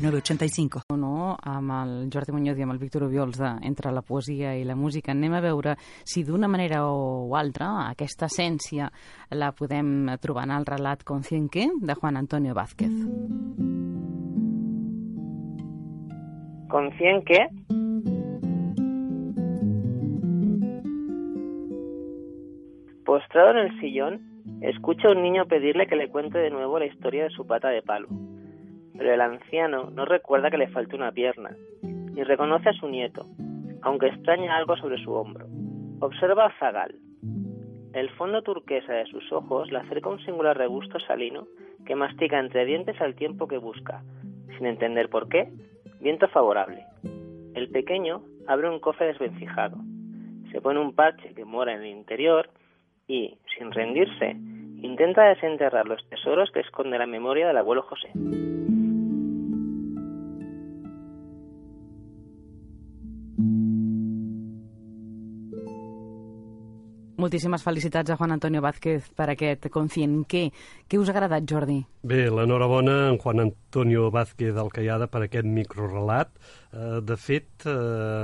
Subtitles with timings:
[0.00, 0.96] 906985.
[0.96, 4.64] No, amb el Jordi Muñoz i amb el Víctor Obiols de Entre la poesia i
[4.64, 8.88] la música anem a veure si d'una manera o altra aquesta essència
[9.36, 12.90] la podem trobar en el relat Conscienque de Juan Antonio Vázquez.
[16.70, 17.48] Conscienque
[23.04, 24.20] Postrado en el sillón,
[24.62, 27.68] escucha a un niño pedirle que le cuente de nuevo la historia de su pata
[27.68, 28.08] de palo
[29.00, 33.24] pero el anciano no recuerda que le falte una pierna, ni reconoce a su nieto,
[33.80, 35.46] aunque extraña algo sobre su hombro.
[36.00, 36.96] Observa a Zagal.
[37.94, 41.46] El fondo turquesa de sus ojos le acerca un singular regusto salino
[41.86, 44.02] que mastica entre dientes al tiempo que busca,
[44.58, 45.50] sin entender por qué,
[46.02, 46.84] viento favorable.
[47.54, 49.78] El pequeño abre un cofre desvencijado,
[50.52, 52.50] se pone un parche que mora en el interior
[53.08, 54.36] y, sin rendirse,
[54.82, 58.10] intenta desenterrar los tesoros que esconde la memoria del abuelo José.
[67.20, 70.22] Moltíssimes felicitats a Juan Antonio Vázquez per aquest Concient.
[70.24, 70.46] Què,
[70.88, 71.76] què us ha agradat, Jordi?
[72.00, 76.32] Bé, l'enhorabona en Juan Antonio Vázquez Alcayada per aquest microrelat.
[76.72, 77.72] Eh, de fet, eh,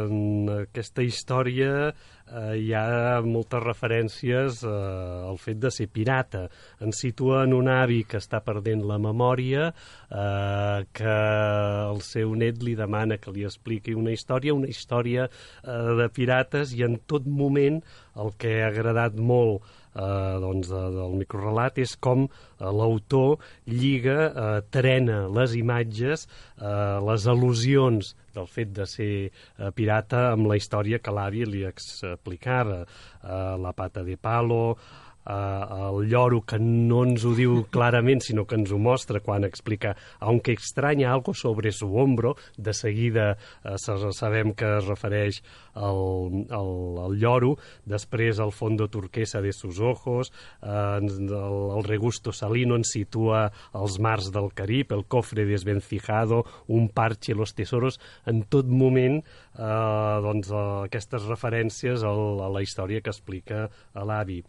[0.06, 6.44] en aquesta història eh, hi ha moltes referències al fet de ser pirata.
[6.78, 9.72] Ens situa en un avi que està perdent la memòria,
[10.96, 11.14] que
[11.90, 15.26] el seu net li demana que li expliqui una història, una història
[15.62, 17.80] de pirates, i en tot moment
[18.14, 22.30] el que ha agradat molt eh, doncs, de, del microrelat és com eh,
[22.60, 23.40] l'autor
[23.70, 26.26] lliga, eh, trena les imatges,
[26.60, 31.64] eh, les al·lusions del fet de ser eh, pirata amb la història que l'avi li
[31.68, 32.84] explicava.
[32.84, 34.76] Eh, la pata de palo,
[35.26, 39.44] eh, el lloro que no ens ho diu clarament, sinó que ens ho mostra quan
[39.44, 45.42] explica aunque extraña algo sobre su hombro, de seguida eh, sabem que es refereix
[45.74, 46.72] al, al,
[47.04, 50.32] al lloro, després el fondo turquesa de sus ojos,
[50.62, 56.88] eh, el, el regusto salino ens situa els mars del Carib, el cofre desvencijado, un
[56.88, 62.14] parche, los tesoros, en tot moment eh, doncs, eh, aquestes referències a
[62.52, 64.42] la història que explica l'avi.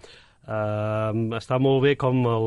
[0.47, 2.45] Uh, està molt bé com el,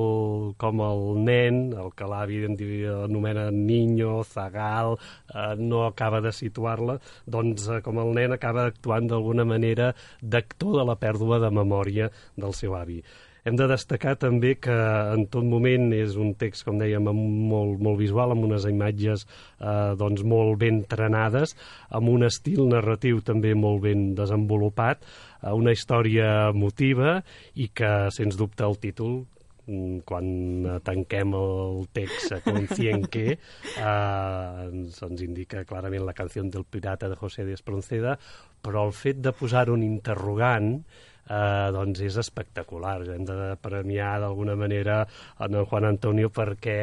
[0.56, 6.96] com el nen, el que l'avi anomena niño, zagal, uh, no acaba de situar-la,
[7.28, 12.08] doncs uh, com el nen acaba actuant d'alguna manera d'actor de la pèrdua de memòria
[12.40, 13.02] del seu avi.
[13.44, 14.74] Hem de destacar també que
[15.14, 19.94] en tot moment és un text, com dèiem, molt, molt visual, amb unes imatges eh,
[20.00, 21.56] doncs molt ben trenades,
[21.88, 25.00] amb un estil narratiu també molt ben desenvolupat,
[25.48, 27.20] una història emotiva
[27.54, 29.20] i que, sens dubte, el títol
[29.66, 37.08] mm, quan tanquem el text Concienque eh, ens, ens indica clarament la canció del pirata
[37.08, 38.18] de José de Espronceda,
[38.60, 40.80] però el fet de posar un interrogant
[41.30, 42.98] eh, doncs és espectacular.
[43.14, 45.00] Hem de premiar d'alguna manera
[45.38, 46.78] en el Juan Antonio perquè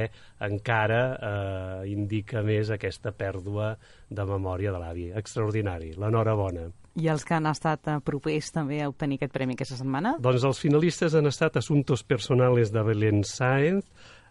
[0.47, 3.75] encara eh, indica més aquesta pèrdua
[4.09, 5.09] de memòria de l'avi.
[5.19, 5.93] Extraordinari.
[5.99, 6.69] L'enhorabona.
[6.97, 10.15] I els que han estat eh, propers també a obtenir aquest premi aquesta setmana?
[10.23, 13.85] Doncs els finalistes han estat Asuntos Personales de Belén Sáenz,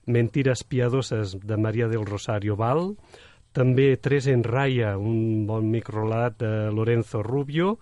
[0.07, 2.93] Mentiras Piadoses de Maria del Rosario Val,
[3.57, 7.79] també Tres en Raya, un bon microlat de Lorenzo Rubio,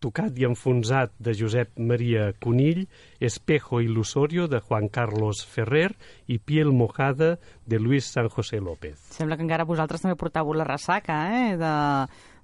[0.00, 2.86] tocat i enfonsat de Josep Maria Conill,
[3.20, 5.92] Espejo il·lusorio de Juan Carlos Ferrer
[6.26, 8.98] i Piel mojada de Luis San José López.
[9.12, 11.74] Sembla que encara vosaltres també portàveu la ressaca, eh?, de,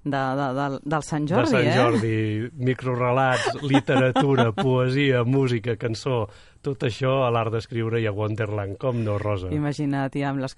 [0.07, 1.75] de, de, de, del Sant Jordi, de Sant eh?
[1.75, 6.25] Jordi, microrelats, literatura, poesia, música, cançó,
[6.63, 9.51] tot això a l'art d'escriure i a Wonderland, com no, Rosa?
[9.55, 10.55] Imagina't, ja, amb les